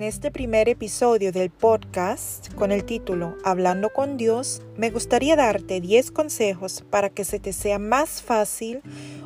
En 0.00 0.06
este 0.06 0.30
primer 0.30 0.70
episodio 0.70 1.30
del 1.30 1.50
podcast 1.50 2.54
con 2.54 2.72
el 2.72 2.86
título 2.86 3.36
Hablando 3.44 3.90
con 3.90 4.16
Dios, 4.16 4.62
me 4.74 4.88
gustaría 4.88 5.36
darte 5.36 5.82
10 5.82 6.10
consejos 6.10 6.82
para 6.88 7.10
que 7.10 7.22
se 7.22 7.38
te 7.38 7.52
sea 7.52 7.78
más 7.78 8.22
fácil 8.22 8.80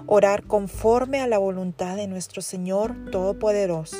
orar 0.08 0.42
conforme 0.42 1.20
a 1.20 1.28
la 1.28 1.38
voluntad 1.38 1.94
de 1.94 2.08
nuestro 2.08 2.42
Señor 2.42 2.96
Todopoderoso. 3.12 3.98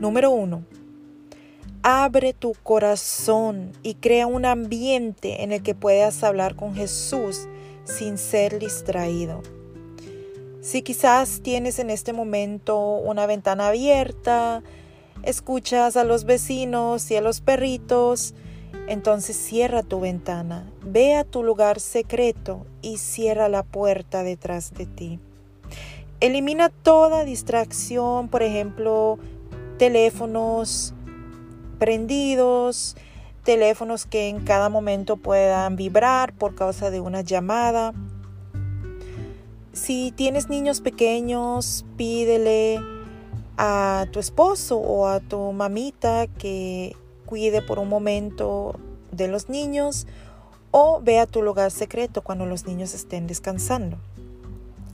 Número 0.00 0.32
1. 0.32 0.64
Abre 1.84 2.32
tu 2.32 2.54
corazón 2.64 3.70
y 3.84 3.94
crea 3.94 4.26
un 4.26 4.44
ambiente 4.44 5.44
en 5.44 5.52
el 5.52 5.62
que 5.62 5.76
puedas 5.76 6.24
hablar 6.24 6.56
con 6.56 6.74
Jesús 6.74 7.46
sin 7.84 8.18
ser 8.18 8.58
distraído. 8.58 9.40
Si 10.64 10.80
quizás 10.80 11.42
tienes 11.42 11.78
en 11.78 11.90
este 11.90 12.14
momento 12.14 12.78
una 12.96 13.26
ventana 13.26 13.68
abierta, 13.68 14.62
escuchas 15.22 15.94
a 15.98 16.04
los 16.04 16.24
vecinos 16.24 17.10
y 17.10 17.16
a 17.16 17.20
los 17.20 17.42
perritos, 17.42 18.34
entonces 18.88 19.36
cierra 19.36 19.82
tu 19.82 20.00
ventana, 20.00 20.72
ve 20.80 21.16
a 21.16 21.24
tu 21.24 21.42
lugar 21.42 21.80
secreto 21.80 22.64
y 22.80 22.96
cierra 22.96 23.50
la 23.50 23.62
puerta 23.62 24.22
detrás 24.22 24.72
de 24.72 24.86
ti. 24.86 25.20
Elimina 26.20 26.70
toda 26.70 27.24
distracción, 27.24 28.28
por 28.28 28.42
ejemplo, 28.42 29.18
teléfonos 29.76 30.94
prendidos, 31.78 32.96
teléfonos 33.44 34.06
que 34.06 34.28
en 34.28 34.42
cada 34.42 34.70
momento 34.70 35.18
puedan 35.18 35.76
vibrar 35.76 36.32
por 36.32 36.54
causa 36.54 36.90
de 36.90 37.00
una 37.00 37.20
llamada. 37.20 37.92
Si 39.74 40.12
tienes 40.12 40.48
niños 40.48 40.80
pequeños, 40.80 41.84
pídele 41.96 42.78
a 43.56 44.06
tu 44.12 44.20
esposo 44.20 44.78
o 44.78 45.08
a 45.08 45.18
tu 45.18 45.50
mamita 45.50 46.28
que 46.28 46.94
cuide 47.26 47.60
por 47.60 47.80
un 47.80 47.88
momento 47.88 48.78
de 49.10 49.26
los 49.26 49.48
niños 49.48 50.06
o 50.70 51.00
ve 51.02 51.18
a 51.18 51.26
tu 51.26 51.42
lugar 51.42 51.72
secreto 51.72 52.22
cuando 52.22 52.46
los 52.46 52.66
niños 52.66 52.94
estén 52.94 53.26
descansando. 53.26 53.96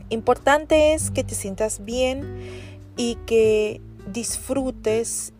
Importante 0.08 0.94
es 0.94 1.10
que 1.10 1.24
te 1.24 1.34
sientas 1.34 1.84
bien 1.84 2.38
y 2.96 3.16
que 3.26 3.82
disfrutes 4.10 5.34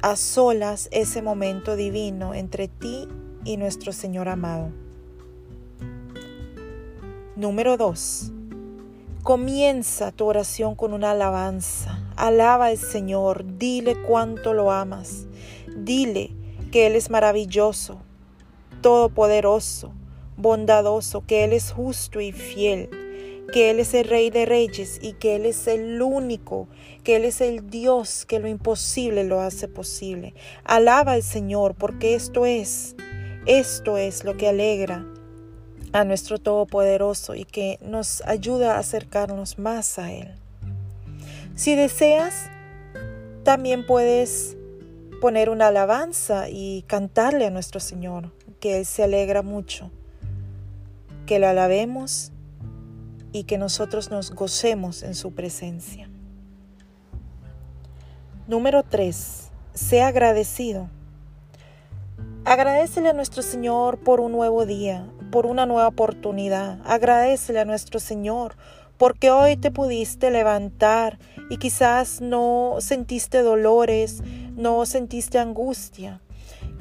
a 0.00 0.16
solas 0.16 0.88
ese 0.90 1.20
momento 1.20 1.76
divino 1.76 2.32
entre 2.32 2.68
ti 2.68 3.06
y 3.44 3.58
nuestro 3.58 3.92
Señor 3.92 4.30
amado. 4.30 4.70
Número 7.36 7.76
2. 7.76 8.39
Comienza 9.22 10.12
tu 10.12 10.24
oración 10.24 10.74
con 10.74 10.94
una 10.94 11.10
alabanza. 11.10 12.02
Alaba 12.16 12.66
al 12.66 12.78
Señor, 12.78 13.44
dile 13.58 13.94
cuánto 14.00 14.54
lo 14.54 14.72
amas. 14.72 15.26
Dile 15.76 16.30
que 16.72 16.86
Él 16.86 16.96
es 16.96 17.10
maravilloso, 17.10 18.00
todopoderoso, 18.80 19.92
bondadoso, 20.38 21.26
que 21.26 21.44
Él 21.44 21.52
es 21.52 21.70
justo 21.70 22.22
y 22.22 22.32
fiel, 22.32 22.88
que 23.52 23.70
Él 23.70 23.80
es 23.80 23.92
el 23.92 24.08
Rey 24.08 24.30
de 24.30 24.46
Reyes 24.46 24.98
y 25.02 25.12
que 25.12 25.36
Él 25.36 25.44
es 25.44 25.66
el 25.66 26.00
único, 26.00 26.68
que 27.04 27.16
Él 27.16 27.26
es 27.26 27.42
el 27.42 27.68
Dios 27.68 28.24
que 28.24 28.38
lo 28.38 28.48
imposible 28.48 29.24
lo 29.24 29.40
hace 29.40 29.68
posible. 29.68 30.32
Alaba 30.64 31.12
al 31.12 31.22
Señor 31.22 31.74
porque 31.74 32.14
esto 32.14 32.46
es, 32.46 32.96
esto 33.44 33.98
es 33.98 34.24
lo 34.24 34.38
que 34.38 34.48
alegra 34.48 35.04
a 35.92 36.04
nuestro 36.04 36.38
Todopoderoso 36.38 37.34
y 37.34 37.44
que 37.44 37.78
nos 37.82 38.22
ayuda 38.26 38.76
a 38.76 38.78
acercarnos 38.78 39.58
más 39.58 39.98
a 39.98 40.12
Él. 40.12 40.34
Si 41.56 41.74
deseas, 41.74 42.48
también 43.42 43.86
puedes 43.86 44.56
poner 45.20 45.50
una 45.50 45.68
alabanza 45.68 46.48
y 46.48 46.82
cantarle 46.86 47.46
a 47.46 47.50
nuestro 47.50 47.80
Señor, 47.80 48.32
que 48.60 48.78
Él 48.78 48.86
se 48.86 49.02
alegra 49.02 49.42
mucho, 49.42 49.90
que 51.26 51.38
lo 51.38 51.48
alabemos 51.48 52.32
y 53.32 53.44
que 53.44 53.58
nosotros 53.58 54.10
nos 54.10 54.30
gocemos 54.30 55.02
en 55.02 55.14
su 55.14 55.32
presencia. 55.32 56.08
Número 58.48 58.82
3. 58.82 59.50
Sea 59.74 60.08
agradecido. 60.08 60.88
Agradecele 62.44 63.10
a 63.10 63.12
nuestro 63.12 63.42
Señor 63.42 63.98
por 63.98 64.20
un 64.20 64.32
nuevo 64.32 64.66
día, 64.66 65.06
por 65.30 65.46
una 65.46 65.66
nueva 65.66 65.88
oportunidad. 65.88 66.78
Agradecele 66.84 67.60
a 67.60 67.64
nuestro 67.64 68.00
Señor 68.00 68.56
porque 68.98 69.30
hoy 69.30 69.56
te 69.56 69.70
pudiste 69.70 70.30
levantar 70.30 71.18
y 71.48 71.56
quizás 71.56 72.20
no 72.20 72.76
sentiste 72.80 73.42
dolores, 73.42 74.22
no 74.56 74.84
sentiste 74.84 75.38
angustia. 75.38 76.20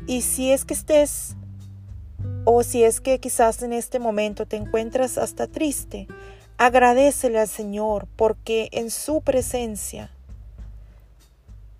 Y 0.05 0.21
si 0.21 0.51
es 0.51 0.65
que 0.65 0.73
estés 0.73 1.37
o 2.43 2.63
si 2.63 2.83
es 2.83 2.99
que 2.99 3.19
quizás 3.19 3.63
en 3.63 3.71
este 3.71 3.99
momento 3.99 4.45
te 4.45 4.57
encuentras 4.57 5.17
hasta 5.17 5.47
triste, 5.47 6.07
agradecele 6.57 7.39
al 7.39 7.47
Señor 7.47 8.07
porque 8.17 8.67
en 8.73 8.91
su 8.91 9.21
presencia 9.21 10.11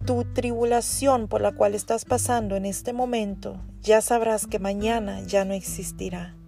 tu 0.06 0.24
tribulación 0.24 1.28
por 1.28 1.41
la 1.41 1.51
cual 1.51 1.75
estás 1.75 2.06
pasando 2.06 2.56
en 2.56 2.66
este 2.66 2.94
momento, 2.94 3.59
ya 3.81 4.00
sabrás 4.00 4.47
que 4.47 4.57
mañana 4.57 5.22
ya 5.22 5.44
no 5.44 5.53
existirá 5.53 6.38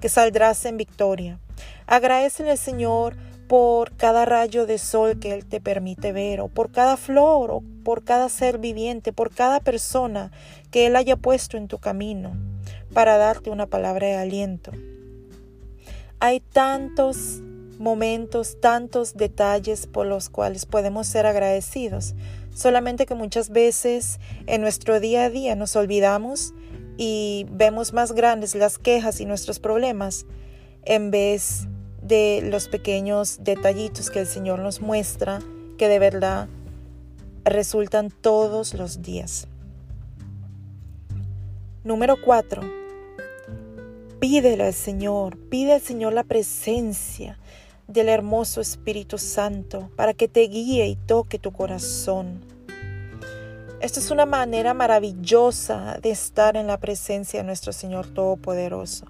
que 0.00 0.08
saldrás 0.08 0.64
en 0.64 0.76
victoria. 0.76 1.38
Agradecele 1.86 2.52
al 2.52 2.58
Señor 2.58 3.16
por 3.48 3.96
cada 3.96 4.24
rayo 4.24 4.64
de 4.66 4.78
sol 4.78 5.18
que 5.18 5.32
Él 5.32 5.44
te 5.44 5.60
permite 5.60 6.12
ver, 6.12 6.40
o 6.40 6.48
por 6.48 6.70
cada 6.70 6.96
flor, 6.96 7.50
o 7.50 7.62
por 7.82 8.04
cada 8.04 8.28
ser 8.28 8.58
viviente, 8.58 9.12
por 9.12 9.34
cada 9.34 9.60
persona 9.60 10.30
que 10.70 10.86
Él 10.86 10.94
haya 10.94 11.16
puesto 11.16 11.56
en 11.56 11.66
tu 11.66 11.78
camino 11.78 12.32
para 12.92 13.16
darte 13.16 13.50
una 13.50 13.66
palabra 13.66 14.06
de 14.06 14.16
aliento. 14.16 14.72
Hay 16.18 16.40
tantos 16.40 17.40
momentos, 17.78 18.60
tantos 18.60 19.14
detalles 19.14 19.86
por 19.86 20.06
los 20.06 20.28
cuales 20.28 20.66
podemos 20.66 21.06
ser 21.06 21.26
agradecidos, 21.26 22.14
solamente 22.54 23.06
que 23.06 23.14
muchas 23.14 23.50
veces 23.50 24.20
en 24.46 24.60
nuestro 24.60 25.00
día 25.00 25.24
a 25.24 25.30
día 25.30 25.56
nos 25.56 25.76
olvidamos 25.76 26.52
y 27.02 27.46
vemos 27.50 27.94
más 27.94 28.12
grandes 28.12 28.54
las 28.54 28.76
quejas 28.76 29.22
y 29.22 29.24
nuestros 29.24 29.58
problemas 29.58 30.26
en 30.84 31.10
vez 31.10 31.66
de 32.02 32.42
los 32.44 32.68
pequeños 32.68 33.38
detallitos 33.42 34.10
que 34.10 34.20
el 34.20 34.26
Señor 34.26 34.58
nos 34.58 34.82
muestra 34.82 35.38
que 35.78 35.88
de 35.88 35.98
verdad 35.98 36.46
resultan 37.42 38.10
todos 38.10 38.74
los 38.74 39.00
días. 39.00 39.48
Número 41.84 42.16
4. 42.22 42.60
Pídele 44.20 44.62
al 44.62 44.74
Señor, 44.74 45.38
pide 45.48 45.72
al 45.72 45.80
Señor 45.80 46.12
la 46.12 46.24
presencia 46.24 47.38
del 47.88 48.10
hermoso 48.10 48.60
Espíritu 48.60 49.16
Santo 49.16 49.88
para 49.96 50.12
que 50.12 50.28
te 50.28 50.42
guíe 50.42 50.86
y 50.86 50.96
toque 50.96 51.38
tu 51.38 51.50
corazón. 51.50 52.44
Esta 53.80 53.98
es 53.98 54.10
una 54.10 54.26
manera 54.26 54.74
maravillosa 54.74 55.98
de 56.02 56.10
estar 56.10 56.58
en 56.58 56.66
la 56.66 56.76
presencia 56.76 57.40
de 57.40 57.46
nuestro 57.46 57.72
Señor 57.72 58.08
Todopoderoso. 58.08 59.06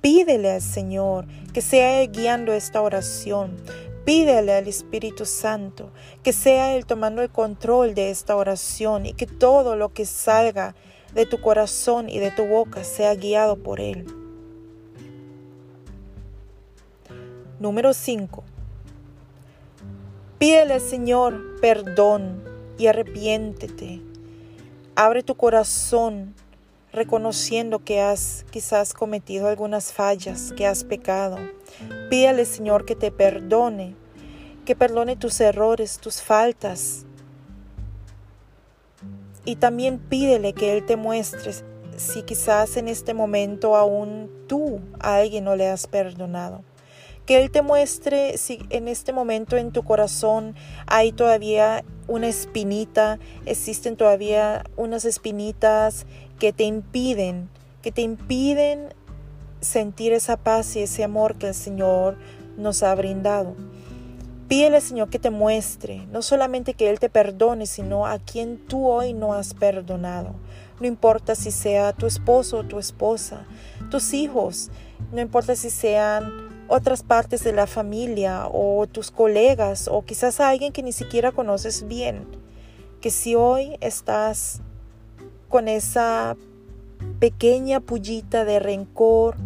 Pídele 0.00 0.50
al 0.50 0.62
Señor 0.62 1.26
que 1.52 1.60
sea 1.60 2.06
guiando 2.06 2.54
esta 2.54 2.80
oración. 2.80 3.54
Pídele 4.06 4.54
al 4.54 4.66
Espíritu 4.66 5.26
Santo 5.26 5.90
que 6.22 6.32
sea 6.32 6.74
Él 6.74 6.86
tomando 6.86 7.20
el 7.20 7.28
control 7.28 7.94
de 7.94 8.08
esta 8.08 8.34
oración 8.34 9.04
y 9.04 9.12
que 9.12 9.26
todo 9.26 9.76
lo 9.76 9.92
que 9.92 10.06
salga 10.06 10.74
de 11.12 11.26
tu 11.26 11.42
corazón 11.42 12.08
y 12.08 12.18
de 12.18 12.30
tu 12.30 12.46
boca 12.46 12.84
sea 12.84 13.14
guiado 13.14 13.56
por 13.56 13.78
Él. 13.78 14.06
Número 17.60 17.92
5. 17.92 18.42
Pídele 20.38 20.72
al 20.72 20.80
Señor 20.80 21.60
perdón 21.60 22.47
y 22.78 22.86
arrepiéntete. 22.86 24.00
Abre 24.94 25.22
tu 25.22 25.34
corazón 25.34 26.34
reconociendo 26.92 27.80
que 27.80 28.00
has 28.00 28.46
quizás 28.50 28.94
cometido 28.94 29.48
algunas 29.48 29.92
fallas, 29.92 30.52
que 30.56 30.66
has 30.66 30.84
pecado. 30.84 31.36
Pídele, 32.08 32.44
Señor, 32.44 32.84
que 32.84 32.94
te 32.94 33.10
perdone, 33.10 33.94
que 34.64 34.74
perdone 34.74 35.16
tus 35.16 35.40
errores, 35.40 35.98
tus 35.98 36.22
faltas. 36.22 37.04
Y 39.44 39.56
también 39.56 39.98
pídele 39.98 40.52
que 40.52 40.76
Él 40.76 40.86
te 40.86 40.96
muestre 40.96 41.52
si 41.96 42.22
quizás 42.22 42.76
en 42.76 42.88
este 42.88 43.12
momento 43.12 43.76
aún 43.76 44.30
tú 44.46 44.80
a 45.00 45.16
alguien 45.16 45.44
no 45.44 45.56
le 45.56 45.68
has 45.68 45.86
perdonado. 45.86 46.62
Que 47.26 47.40
Él 47.42 47.50
te 47.50 47.62
muestre 47.62 48.38
si 48.38 48.60
en 48.70 48.88
este 48.88 49.12
momento 49.12 49.56
en 49.56 49.72
tu 49.72 49.82
corazón 49.82 50.54
hay 50.86 51.12
todavía 51.12 51.84
una 52.08 52.26
espinita, 52.26 53.18
existen 53.46 53.96
todavía 53.96 54.64
unas 54.76 55.04
espinitas 55.04 56.06
que 56.38 56.52
te 56.52 56.64
impiden, 56.64 57.48
que 57.82 57.92
te 57.92 58.02
impiden 58.02 58.94
sentir 59.60 60.12
esa 60.12 60.36
paz 60.36 60.74
y 60.76 60.80
ese 60.80 61.04
amor 61.04 61.36
que 61.36 61.48
el 61.48 61.54
Señor 61.54 62.16
nos 62.56 62.82
ha 62.82 62.94
brindado. 62.94 63.54
Pídele, 64.48 64.80
Señor, 64.80 65.10
que 65.10 65.18
te 65.18 65.30
muestre, 65.30 66.06
no 66.10 66.22
solamente 66.22 66.72
que 66.72 66.88
Él 66.88 66.98
te 66.98 67.10
perdone, 67.10 67.66
sino 67.66 68.06
a 68.06 68.18
quien 68.18 68.56
tú 68.56 68.88
hoy 68.88 69.12
no 69.12 69.34
has 69.34 69.52
perdonado. 69.52 70.34
No 70.80 70.86
importa 70.86 71.34
si 71.34 71.50
sea 71.50 71.92
tu 71.92 72.06
esposo 72.06 72.58
o 72.58 72.64
tu 72.64 72.78
esposa, 72.78 73.44
tus 73.90 74.14
hijos, 74.14 74.70
no 75.12 75.20
importa 75.20 75.54
si 75.54 75.68
sean 75.68 76.57
otras 76.68 77.02
partes 77.02 77.42
de 77.42 77.52
la 77.52 77.66
familia 77.66 78.46
o 78.46 78.86
tus 78.86 79.10
colegas 79.10 79.88
o 79.90 80.04
quizás 80.04 80.40
alguien 80.40 80.72
que 80.72 80.82
ni 80.82 80.92
siquiera 80.92 81.32
conoces 81.32 81.88
bien. 81.88 82.26
Que 83.00 83.10
si 83.10 83.34
hoy 83.34 83.76
estás 83.80 84.60
con 85.48 85.66
esa 85.66 86.36
pequeña 87.18 87.80
pullita 87.80 88.44
de 88.44 88.58
rencor 88.58 89.36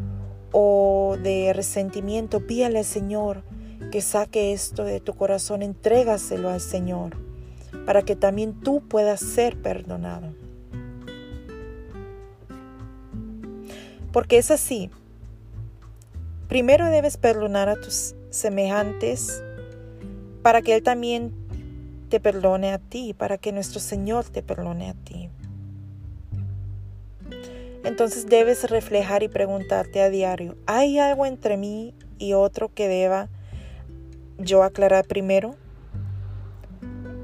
o 0.53 1.17
de 1.23 1.53
resentimiento, 1.53 2.47
pídale 2.47 2.81
al 2.81 2.85
Señor 2.85 3.45
que 3.91 4.01
saque 4.01 4.53
esto 4.53 4.85
de 4.85 5.01
tu 5.01 5.15
corazón, 5.15 5.63
entrégaselo 5.63 6.49
al 6.49 6.61
Señor, 6.61 7.17
para 7.85 8.03
que 8.03 8.17
también 8.17 8.61
tú 8.61 8.81
puedas 8.81 9.21
ser 9.21 9.61
perdonado. 9.61 10.33
Porque 14.13 14.39
es 14.39 14.51
así. 14.51 14.91
Primero 16.53 16.91
debes 16.91 17.17
perdonar 17.17 17.71
a 17.71 17.77
tus 17.77 18.15
semejantes 18.29 19.43
para 20.43 20.61
que 20.61 20.75
Él 20.75 20.83
también 20.83 21.33
te 22.11 22.21
perdone 22.21 22.75
a 22.75 22.79
ti, 22.79 23.15
para 23.15 23.39
que 23.39 23.53
nuestro 23.53 23.81
Señor 23.81 24.27
te 24.27 24.43
perdone 24.43 24.91
a 24.91 24.93
ti. 24.93 25.31
Entonces 27.85 28.27
debes 28.27 28.69
reflejar 28.69 29.23
y 29.23 29.29
preguntarte 29.29 30.03
a 30.03 30.11
diario, 30.11 30.59
¿hay 30.67 30.99
algo 30.99 31.25
entre 31.25 31.57
mí 31.57 31.95
y 32.19 32.35
otro 32.35 32.69
que 32.69 32.87
deba 32.87 33.31
yo 34.37 34.63
aclarar 34.63 35.07
primero? 35.07 35.57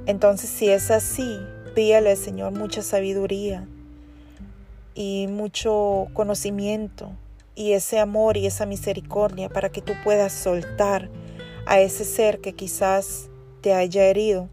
Entonces, 0.06 0.48
si 0.48 0.70
es 0.70 0.90
así, 0.90 1.38
pídale 1.74 2.12
al 2.12 2.16
Señor 2.16 2.52
mucha 2.52 2.80
sabiduría 2.80 3.68
y 4.94 5.26
mucho 5.28 6.06
conocimiento 6.14 7.12
y 7.58 7.72
ese 7.72 7.98
amor 7.98 8.36
y 8.36 8.46
esa 8.46 8.66
misericordia 8.66 9.48
para 9.48 9.68
que 9.68 9.82
tú 9.82 9.92
puedas 10.04 10.32
soltar 10.32 11.10
a 11.66 11.80
ese 11.80 12.04
ser 12.04 12.40
que 12.40 12.52
quizás 12.52 13.30
te 13.60 13.74
haya 13.74 14.04
herido 14.04 14.48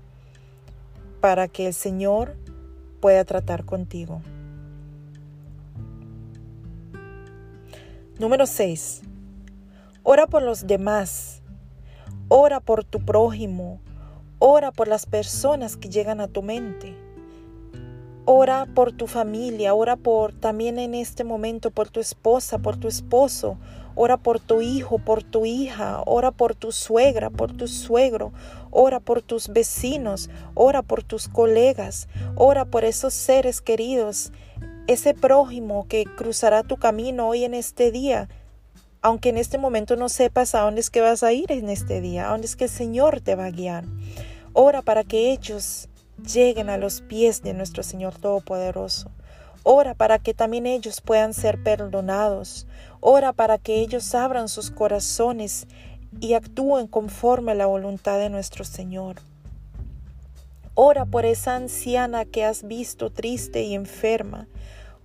para 1.21 1.47
que 1.47 1.67
el 1.67 1.75
Señor 1.75 2.35
pueda 3.01 3.23
tratar 3.23 3.63
contigo. 3.63 4.23
Número 8.17 8.47
6. 8.47 9.03
Ora 10.01 10.25
por 10.25 10.41
los 10.41 10.65
demás 10.65 11.43
Ora 12.27 12.59
por 12.59 12.83
tu 12.83 13.05
prójimo. 13.05 13.79
Ora 14.39 14.71
por 14.71 14.87
las 14.87 15.05
personas 15.05 15.77
que 15.77 15.89
llegan 15.89 16.19
a 16.19 16.27
tu 16.27 16.41
mente. 16.41 17.04
Ora 18.27 18.67
por 18.73 18.91
tu 18.91 19.05
familia, 19.05 19.75
ora 19.75 19.97
por 19.97 20.33
también 20.33 20.79
en 20.79 20.95
este 20.95 21.23
momento 21.23 21.69
por 21.69 21.89
tu 21.89 21.99
esposa, 21.99 22.57
por 22.57 22.75
tu 22.75 22.87
esposo, 22.87 23.59
ora 23.93 24.17
por 24.17 24.39
tu 24.39 24.61
hijo, 24.61 24.97
por 24.97 25.21
tu 25.21 25.45
hija, 25.45 26.01
ora 26.07 26.31
por 26.31 26.55
tu 26.55 26.71
suegra, 26.71 27.29
por 27.29 27.55
tu 27.55 27.67
suegro, 27.67 28.33
ora 28.71 28.99
por 28.99 29.21
tus 29.21 29.49
vecinos, 29.49 30.31
ora 30.55 30.81
por 30.81 31.03
tus 31.03 31.27
colegas, 31.27 32.07
ora 32.35 32.65
por 32.65 32.83
esos 32.83 33.13
seres 33.13 33.61
queridos, 33.61 34.31
ese 34.87 35.13
prójimo 35.13 35.85
que 35.87 36.05
cruzará 36.05 36.63
tu 36.63 36.77
camino 36.77 37.27
hoy 37.27 37.43
en 37.43 37.53
este 37.53 37.91
día. 37.91 38.27
Aunque 39.03 39.29
en 39.29 39.37
este 39.37 39.59
momento 39.59 39.97
no 39.97 40.09
sepas 40.09 40.55
a 40.55 40.61
dónde 40.61 40.81
es 40.81 40.89
que 40.89 41.01
vas 41.01 41.21
a 41.21 41.31
ir 41.31 41.51
en 41.51 41.69
este 41.69 42.01
día, 42.01 42.27
a 42.27 42.31
dónde 42.31 42.47
es 42.47 42.55
que 42.55 42.63
el 42.63 42.71
Señor 42.71 43.21
te 43.21 43.35
va 43.35 43.45
a 43.45 43.51
guiar. 43.51 43.85
Ora 44.53 44.81
para 44.81 45.03
que 45.03 45.31
ellos 45.31 45.89
lleguen 46.23 46.69
a 46.69 46.77
los 46.77 47.01
pies 47.01 47.41
de 47.41 47.53
nuestro 47.53 47.83
Señor 47.83 48.15
Todopoderoso. 48.15 49.11
Ora 49.63 49.95
para 49.95 50.19
que 50.19 50.33
también 50.33 50.67
ellos 50.67 51.01
puedan 51.01 51.33
ser 51.33 51.61
perdonados. 51.63 52.67
Ora 52.99 53.33
para 53.33 53.57
que 53.57 53.81
ellos 53.81 54.13
abran 54.13 54.47
sus 54.47 54.69
corazones 54.69 55.67
y 56.19 56.33
actúen 56.33 56.87
conforme 56.87 57.53
a 57.53 57.55
la 57.55 57.65
voluntad 57.65 58.19
de 58.19 58.29
nuestro 58.29 58.63
Señor. 58.63 59.17
Ora 60.75 61.05
por 61.05 61.25
esa 61.25 61.55
anciana 61.55 62.25
que 62.25 62.43
has 62.43 62.63
visto 62.63 63.09
triste 63.09 63.63
y 63.63 63.73
enferma. 63.73 64.47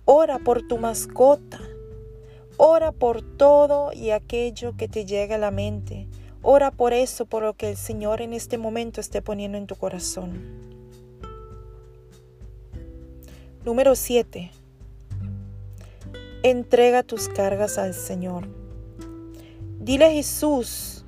Ora 0.05 0.37
por 0.37 0.67
tu 0.67 0.77
mascota. 0.77 1.59
Ora 2.57 2.91
por 2.91 3.21
todo 3.23 3.91
y 3.93 4.11
aquello 4.11 4.75
que 4.77 4.87
te 4.87 5.05
llega 5.05 5.35
a 5.35 5.39
la 5.39 5.49
mente. 5.49 6.07
Ora 6.43 6.71
por 6.71 6.93
eso, 6.93 7.25
por 7.25 7.41
lo 7.43 7.53
que 7.53 7.69
el 7.69 7.77
Señor 7.77 8.21
en 8.21 8.33
este 8.33 8.57
momento 8.57 9.01
esté 9.01 9.21
poniendo 9.21 9.57
en 9.57 9.65
tu 9.65 9.75
corazón. 9.75 10.70
Número 13.65 13.95
7. 13.95 14.51
Entrega 16.43 17.03
tus 17.03 17.29
cargas 17.29 17.77
al 17.77 17.93
Señor. 17.93 18.47
Dile 19.79 20.05
a 20.05 20.11
Jesús 20.11 21.05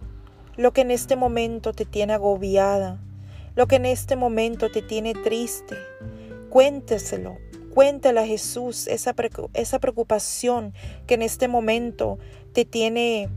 lo 0.56 0.72
que 0.72 0.82
en 0.82 0.92
este 0.92 1.16
momento 1.16 1.74
te 1.74 1.86
tiene 1.86 2.14
agobiada, 2.14 3.00
lo 3.56 3.68
que 3.68 3.78
en 3.78 3.86
este 3.86 4.16
momento 4.16 4.70
te 4.72 4.82
tiene 4.82 5.14
triste. 5.14 5.76
Cuénteselo, 6.50 7.38
Cuéntale 7.74 8.20
a 8.20 8.28
Jesús 8.28 8.86
esa, 8.86 9.16
esa 9.56 9.80
preocupación 9.80 10.76
que 11.08 11.16
en 11.16 11.24
este 11.24 11.48
momento 11.48 12.20
te 12.54 12.66
tiene 12.66 13.30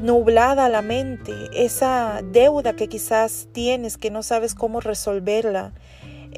nublada 0.00 0.70
la 0.70 0.80
mente, 0.80 1.34
esa 1.52 2.22
deuda 2.24 2.74
que 2.74 2.88
quizás 2.88 3.48
tienes 3.52 3.98
que 3.98 4.10
no 4.10 4.22
sabes 4.22 4.54
cómo 4.54 4.80
resolverla, 4.80 5.74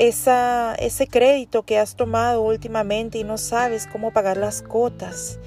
esa, 0.00 0.74
ese 0.76 1.06
crédito 1.06 1.62
que 1.64 1.76
has 1.78 1.94
tomado 1.94 2.40
últimamente 2.40 3.18
y 3.18 3.24
no 3.24 3.36
sabes 3.36 3.86
cómo 3.86 4.14
pagar 4.14 4.38
las 4.38 4.62
cotas, 4.62 5.38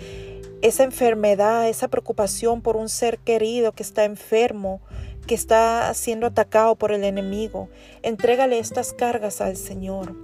esa 0.62 0.84
enfermedad, 0.84 1.68
esa 1.68 1.88
preocupación 1.88 2.62
por 2.62 2.78
un 2.78 2.88
ser 2.88 3.18
querido 3.18 3.72
que 3.72 3.82
está 3.82 4.06
enfermo, 4.06 4.80
que 5.26 5.34
está 5.34 5.92
siendo 5.96 6.28
atacado 6.28 6.76
por 6.76 6.92
el 6.92 7.04
enemigo. 7.04 7.70
Entrégale 8.04 8.60
estas 8.60 8.94
cargas 8.94 9.42
al 9.42 9.58
Señor. 9.58 10.16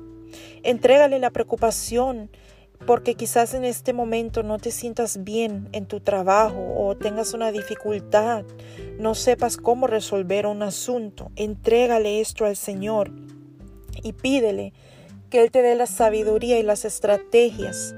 Entrégale 0.61 1.17
la 1.17 1.31
preocupación 1.31 2.29
porque 2.85 3.15
quizás 3.15 3.55
en 3.55 3.65
este 3.65 3.93
momento 3.93 4.43
no 4.43 4.59
te 4.59 4.69
sientas 4.69 5.23
bien 5.23 5.69
en 5.71 5.87
tu 5.87 6.01
trabajo 6.01 6.75
o 6.77 6.95
tengas 6.95 7.33
una 7.33 7.51
dificultad, 7.51 8.45
no 8.99 9.15
sepas 9.15 9.57
cómo 9.57 9.87
resolver 9.87 10.45
un 10.45 10.61
asunto. 10.61 11.31
Entrégale 11.35 12.21
esto 12.21 12.45
al 12.45 12.55
Señor 12.55 13.11
y 14.03 14.13
pídele 14.13 14.73
que 15.29 15.41
Él 15.41 15.51
te 15.51 15.61
dé 15.61 15.75
la 15.75 15.85
sabiduría 15.85 16.59
y 16.59 16.63
las 16.63 16.85
estrategias 16.85 17.95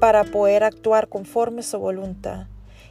para 0.00 0.24
poder 0.24 0.64
actuar 0.64 1.08
conforme 1.08 1.62
su 1.62 1.78
voluntad 1.78 2.46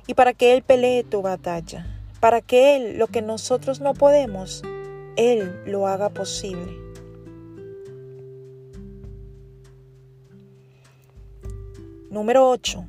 y 0.08 0.13
para 0.13 0.34
que 0.34 0.53
Él 0.53 0.63
pelee 0.63 1.03
tu 1.03 1.22
batalla, 1.22 1.86
para 2.20 2.41
que 2.41 2.75
Él, 2.75 2.98
lo 2.98 3.08
que 3.08 3.22
nosotros 3.22 3.82
no 3.82 3.94
podemos, 3.94 4.63
Él 5.15 5.62
lo 5.65 5.88
haga 5.88 6.10
posible. 6.10 6.86
Número 12.10 12.50
8. 12.50 12.86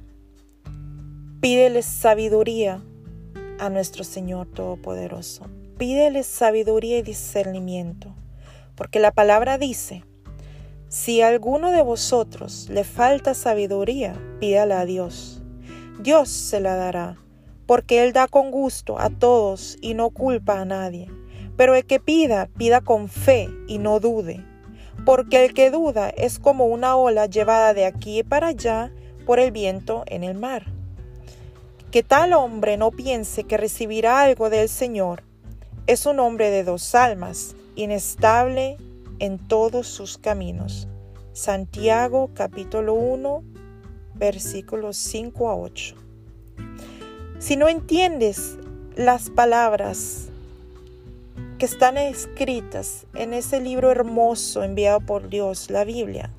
Pídele 1.41 1.83
sabiduría 1.83 2.83
a 3.59 3.71
nuestro 3.71 4.05
Señor 4.05 4.47
Todopoderoso. 4.47 5.47
Pídele 5.79 6.23
sabiduría 6.23 6.99
y 6.99 7.03
discernimiento, 7.03 8.15
porque 8.77 9.01
la 9.01 9.11
palabra 9.11 9.59
dice, 9.59 10.05
si 10.89 11.21
a 11.21 11.29
alguno 11.29 11.73
de 11.73 11.83
vosotros 11.83 12.69
le 12.71 12.85
falta 12.85 13.35
sabiduría, 13.35 14.15
pídala 14.39 14.81
a 14.81 14.85
Dios. 14.85 15.43
Dios 15.99 16.29
se 16.29 16.61
la 16.61 16.77
dará, 16.77 17.17
porque 17.67 18.05
Él 18.05 18.13
da 18.13 18.29
con 18.29 18.51
gusto 18.51 18.99
a 19.01 19.11
todos 19.11 19.77
y 19.81 19.95
no 19.95 20.11
culpa 20.11 20.61
a 20.61 20.65
nadie. 20.65 21.11
Pero 21.57 21.75
el 21.75 21.87
que 21.87 21.99
pida, 21.99 22.49
pida 22.57 22.83
con 22.83 23.09
fe 23.09 23.49
y 23.67 23.79
no 23.79 23.99
dude, 23.99 24.45
porque 25.05 25.45
el 25.45 25.55
que 25.55 25.71
duda 25.71 26.11
es 26.11 26.39
como 26.39 26.67
una 26.67 26.97
ola 26.97 27.27
llevada 27.27 27.75
de 27.75 27.87
aquí 27.87 28.23
para 28.23 28.49
allá 28.49 28.93
por 29.25 29.41
el 29.41 29.51
viento 29.51 30.05
en 30.07 30.23
el 30.23 30.37
mar. 30.37 30.67
Que 31.91 32.03
tal 32.03 32.33
hombre 32.35 32.77
no 32.77 32.91
piense 32.91 33.45
que 33.45 33.57
recibirá 33.57 34.21
algo 34.21 34.51
del 34.51 34.69
Señor. 34.69 35.25
Es 35.87 36.07
un 36.07 36.21
hombre 36.21 36.51
de 36.51 36.63
dos 36.63 36.95
almas, 36.95 37.57
inestable 37.77 38.77
en 39.19 39.39
todos 39.39 39.87
sus 39.87 40.19
caminos. 40.19 40.89
Santiago 41.33 42.31
capítulo 42.35 42.95
1 42.95 43.45
versículos 44.15 44.97
5 44.97 45.49
a 45.49 45.57
8. 45.57 45.95
Si 47.39 47.57
no 47.57 47.69
entiendes 47.69 48.59
las 48.97 49.31
palabras 49.31 50.29
que 51.59 51.67
están 51.67 51.97
escritas 51.97 53.07
en 53.15 53.35
ese 53.35 53.61
libro 53.61 53.91
hermoso 53.91 54.65
enviado 54.65 55.01
por 55.01 55.29
Dios, 55.29 55.71
la 55.71 55.85
Biblia, 55.85 56.33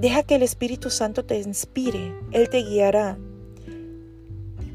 Deja 0.00 0.22
que 0.22 0.36
el 0.36 0.42
Espíritu 0.42 0.88
Santo 0.88 1.26
te 1.26 1.38
inspire, 1.38 2.14
Él 2.32 2.48
te 2.48 2.62
guiará. 2.62 3.18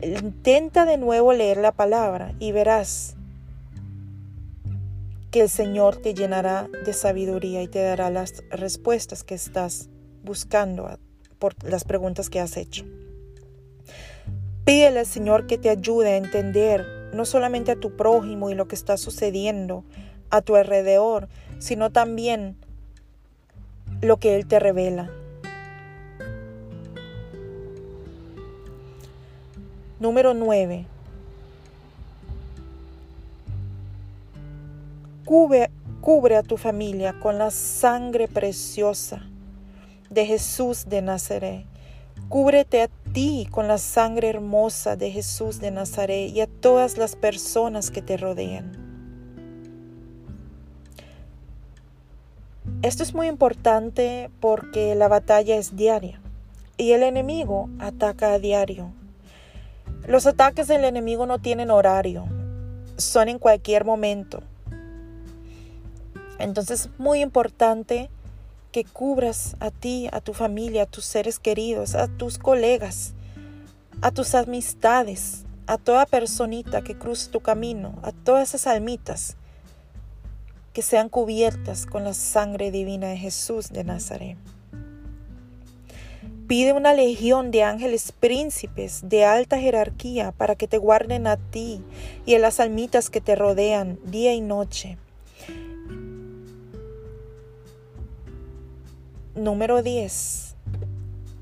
Intenta 0.03 0.85
de 0.85 0.99
nuevo 0.99 1.33
leer 1.33 1.57
la 1.57 1.71
palabra 1.71 2.35
y 2.37 2.51
verás 2.51 3.15
que 5.35 5.41
el 5.41 5.49
Señor 5.49 5.97
te 5.97 6.13
llenará 6.13 6.69
de 6.85 6.93
sabiduría 6.93 7.61
y 7.61 7.67
te 7.67 7.83
dará 7.83 8.09
las 8.09 8.41
respuestas 8.51 9.25
que 9.25 9.35
estás 9.35 9.89
buscando 10.23 10.97
por 11.39 11.61
las 11.61 11.83
preguntas 11.83 12.29
que 12.29 12.39
has 12.39 12.55
hecho. 12.55 12.85
Pídele 14.63 14.99
al 14.99 15.05
Señor 15.05 15.45
que 15.45 15.57
te 15.57 15.69
ayude 15.69 16.13
a 16.13 16.15
entender 16.15 16.85
no 17.13 17.25
solamente 17.25 17.73
a 17.73 17.75
tu 17.75 17.97
prójimo 17.97 18.49
y 18.49 18.55
lo 18.55 18.69
que 18.69 18.75
está 18.75 18.95
sucediendo 18.95 19.83
a 20.29 20.41
tu 20.41 20.55
alrededor, 20.55 21.27
sino 21.59 21.91
también 21.91 22.55
lo 23.99 24.15
que 24.21 24.37
Él 24.37 24.47
te 24.47 24.57
revela. 24.57 25.11
Número 29.99 30.33
9. 30.33 30.94
Cubre, 35.25 36.37
a 36.37 36.43
tu 36.43 36.55
familia 36.55 37.19
con 37.19 37.39
la 37.39 37.49
sangre 37.49 38.27
preciosa 38.27 39.23
de 40.11 40.23
Jesús 40.27 40.85
de 40.87 41.01
Nazaret. 41.01 41.65
Cúbrete 42.29 42.83
a 42.83 42.89
ti 43.11 43.47
con 43.49 43.67
la 43.67 43.79
sangre 43.79 44.29
hermosa 44.29 44.95
de 44.95 45.09
Jesús 45.09 45.59
de 45.59 45.71
Nazaret 45.71 46.29
y 46.29 46.41
a 46.41 46.47
todas 46.47 46.99
las 46.99 47.15
personas 47.15 47.89
que 47.89 48.03
te 48.03 48.17
rodean. 48.17 48.77
Esto 52.83 53.01
es 53.01 53.15
muy 53.15 53.25
importante 53.25 54.29
porque 54.39 54.93
la 54.93 55.07
batalla 55.07 55.55
es 55.55 55.75
diaria 55.75 56.21
y 56.77 56.91
el 56.91 57.01
enemigo 57.01 57.67
ataca 57.79 58.33
a 58.33 58.37
diario. 58.37 58.93
Los 60.07 60.27
ataques 60.27 60.67
del 60.67 60.83
enemigo 60.83 61.25
no 61.25 61.39
tienen 61.39 61.71
horario, 61.71 62.27
son 62.97 63.27
en 63.27 63.39
cualquier 63.39 63.85
momento. 63.85 64.43
Entonces 66.39 66.81
es 66.81 66.89
muy 66.99 67.21
importante 67.21 68.09
que 68.71 68.83
cubras 68.83 69.55
a 69.59 69.71
ti, 69.71 70.09
a 70.11 70.19
tu 70.19 70.33
familia, 70.33 70.83
a 70.83 70.85
tus 70.85 71.05
seres 71.05 71.39
queridos, 71.39 71.95
a 71.95 72.07
tus 72.07 72.37
colegas, 72.37 73.13
a 74.01 74.11
tus 74.11 74.35
amistades, 74.35 75.45
a 75.67 75.77
toda 75.77 76.05
personita 76.05 76.83
que 76.83 76.97
cruce 76.97 77.31
tu 77.31 77.39
camino, 77.39 77.97
a 78.03 78.11
todas 78.11 78.49
esas 78.49 78.67
almitas 78.67 79.37
que 80.73 80.81
sean 80.81 81.07
cubiertas 81.07 81.85
con 81.85 82.03
la 82.03 82.13
sangre 82.13 82.69
divina 82.69 83.07
de 83.07 83.17
Jesús 83.17 83.69
de 83.69 83.85
Nazaret. 83.85 84.37
Pide 86.47 86.73
una 86.73 86.93
legión 86.93 87.49
de 87.49 87.63
ángeles 87.63 88.11
príncipes 88.11 89.01
de 89.05 89.23
alta 89.23 89.57
jerarquía 89.57 90.31
para 90.33 90.55
que 90.55 90.67
te 90.67 90.77
guarden 90.77 91.27
a 91.27 91.37
ti 91.37 91.81
y 92.25 92.35
a 92.35 92.39
las 92.39 92.59
almitas 92.59 93.09
que 93.09 93.21
te 93.21 93.35
rodean 93.35 93.97
día 94.03 94.33
y 94.33 94.41
noche. 94.41 94.97
Número 99.35 99.83
10. 99.83 100.55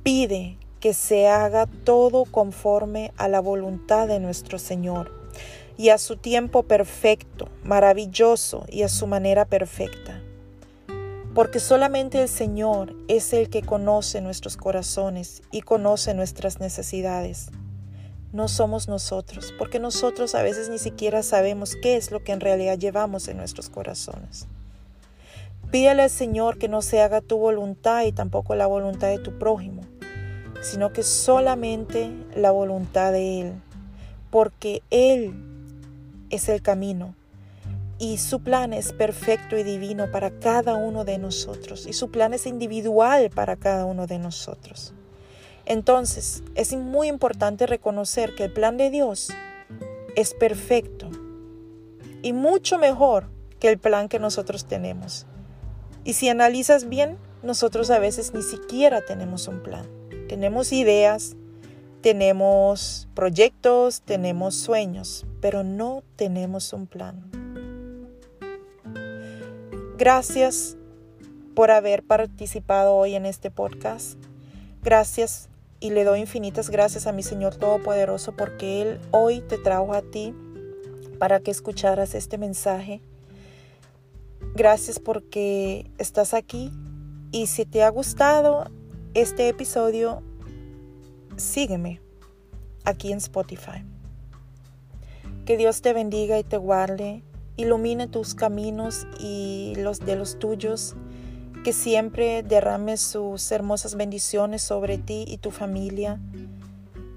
Pide 0.01 0.57
que 0.79 0.95
se 0.95 1.27
haga 1.27 1.67
todo 1.67 2.25
conforme 2.25 3.13
a 3.17 3.27
la 3.27 3.39
voluntad 3.39 4.07
de 4.07 4.19
nuestro 4.19 4.57
Señor 4.57 5.11
y 5.77 5.89
a 5.89 5.99
su 5.99 6.17
tiempo 6.17 6.63
perfecto, 6.63 7.49
maravilloso 7.63 8.65
y 8.67 8.81
a 8.81 8.89
su 8.89 9.05
manera 9.05 9.45
perfecta. 9.45 10.19
Porque 11.35 11.59
solamente 11.59 12.19
el 12.19 12.29
Señor 12.29 12.95
es 13.07 13.31
el 13.31 13.51
que 13.51 13.61
conoce 13.61 14.21
nuestros 14.21 14.57
corazones 14.57 15.43
y 15.51 15.61
conoce 15.61 16.15
nuestras 16.15 16.59
necesidades. 16.59 17.51
No 18.31 18.47
somos 18.47 18.87
nosotros, 18.87 19.53
porque 19.59 19.77
nosotros 19.77 20.33
a 20.33 20.41
veces 20.41 20.67
ni 20.67 20.79
siquiera 20.79 21.21
sabemos 21.21 21.75
qué 21.75 21.95
es 21.95 22.09
lo 22.09 22.23
que 22.23 22.31
en 22.31 22.39
realidad 22.39 22.79
llevamos 22.79 23.27
en 23.27 23.37
nuestros 23.37 23.69
corazones. 23.69 24.47
Pídele 25.73 26.03
al 26.03 26.11
Señor 26.11 26.59
que 26.59 26.67
no 26.67 26.83
se 26.83 27.01
haga 27.01 27.19
tu 27.19 27.39
voluntad 27.39 28.03
y 28.03 28.11
tampoco 28.11 28.53
la 28.53 28.67
voluntad 28.67 29.07
de 29.07 29.17
tu 29.17 29.39
prójimo, 29.39 29.81
sino 30.61 30.93
que 30.93 31.01
solamente 31.01 32.11
la 32.35 32.51
voluntad 32.51 33.11
de 33.11 33.41
Él, 33.41 33.53
porque 34.29 34.83
Él 34.91 35.33
es 36.29 36.47
el 36.47 36.61
camino 36.61 37.15
y 37.97 38.19
su 38.19 38.43
plan 38.43 38.71
es 38.71 38.93
perfecto 38.93 39.57
y 39.57 39.63
divino 39.63 40.11
para 40.11 40.29
cada 40.29 40.75
uno 40.75 41.05
de 41.05 41.17
nosotros 41.17 41.87
y 41.87 41.93
su 41.93 42.11
plan 42.11 42.35
es 42.35 42.45
individual 42.45 43.31
para 43.31 43.55
cada 43.55 43.85
uno 43.85 44.05
de 44.05 44.19
nosotros. 44.19 44.93
Entonces, 45.65 46.43
es 46.53 46.75
muy 46.75 47.07
importante 47.07 47.65
reconocer 47.65 48.35
que 48.35 48.43
el 48.43 48.53
plan 48.53 48.77
de 48.77 48.91
Dios 48.91 49.31
es 50.15 50.35
perfecto 50.35 51.09
y 52.21 52.31
mucho 52.31 52.77
mejor 52.77 53.25
que 53.59 53.69
el 53.69 53.79
plan 53.79 54.07
que 54.07 54.19
nosotros 54.19 54.65
tenemos. 54.67 55.25
Y 56.05 56.13
si 56.13 56.27
analizas 56.29 56.89
bien, 56.89 57.17
nosotros 57.43 57.89
a 57.89 57.99
veces 57.99 58.33
ni 58.33 58.41
siquiera 58.41 59.05
tenemos 59.05 59.47
un 59.47 59.63
plan. 59.63 59.85
Tenemos 60.27 60.73
ideas, 60.73 61.35
tenemos 62.01 63.07
proyectos, 63.13 64.01
tenemos 64.01 64.55
sueños, 64.55 65.25
pero 65.41 65.63
no 65.63 66.03
tenemos 66.15 66.73
un 66.73 66.87
plan. 66.87 67.23
Gracias 69.97 70.75
por 71.55 71.71
haber 71.71 72.03
participado 72.03 72.95
hoy 72.95 73.15
en 73.15 73.25
este 73.25 73.51
podcast. 73.51 74.17
Gracias 74.81 75.49
y 75.79 75.91
le 75.91 76.03
doy 76.03 76.19
infinitas 76.21 76.69
gracias 76.69 77.07
a 77.07 77.13
mi 77.13 77.23
Señor 77.23 77.55
Todopoderoso 77.55 78.35
porque 78.35 78.81
Él 78.81 78.99
hoy 79.11 79.41
te 79.41 79.57
trajo 79.57 79.93
a 79.93 80.01
ti 80.01 80.33
para 81.19 81.39
que 81.39 81.51
escucharas 81.51 82.15
este 82.15 82.37
mensaje 82.37 83.01
Gracias 84.55 84.99
porque 84.99 85.89
estás 85.97 86.35
aquí 86.35 86.71
y 87.31 87.47
si 87.47 87.65
te 87.65 87.81
ha 87.81 87.89
gustado 87.89 88.65
este 89.15 89.49
episodio, 89.49 90.21
sígueme 91.37 92.01
aquí 92.85 93.11
en 93.11 93.17
Spotify. 93.17 93.83
Que 95.45 95.57
Dios 95.57 95.81
te 95.81 95.93
bendiga 95.93 96.37
y 96.37 96.43
te 96.43 96.57
guarde, 96.57 97.23
ilumine 97.57 98.07
tus 98.07 98.35
caminos 98.35 99.07
y 99.19 99.73
los 99.77 100.01
de 100.01 100.15
los 100.15 100.37
tuyos, 100.37 100.95
que 101.63 101.73
siempre 101.73 102.43
derrame 102.43 102.97
sus 102.97 103.51
hermosas 103.51 103.95
bendiciones 103.95 104.61
sobre 104.61 104.99
ti 104.99 105.25
y 105.27 105.39
tu 105.39 105.49
familia, 105.49 106.19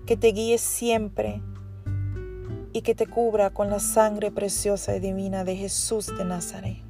que 0.06 0.16
te 0.16 0.28
guíe 0.28 0.56
siempre 0.56 1.42
y 2.72 2.80
que 2.80 2.94
te 2.94 3.06
cubra 3.06 3.50
con 3.50 3.68
la 3.68 3.78
sangre 3.78 4.30
preciosa 4.30 4.96
y 4.96 5.00
divina 5.00 5.44
de 5.44 5.56
Jesús 5.56 6.06
de 6.16 6.24
Nazaret. 6.24 6.85